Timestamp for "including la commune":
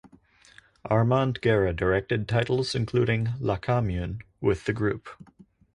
2.73-4.23